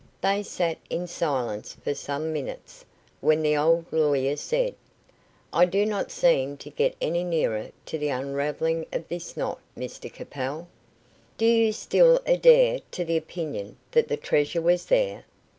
[0.21, 2.83] They sat in silence for some minutes,
[3.19, 4.73] when the old lawyer said:
[5.53, 10.11] "I do not seem to get any nearer to the unravelling of this knot, Mr
[10.11, 10.67] Capel."
[11.37, 15.23] "Do you still adhere to the opinion that the treasure was there?"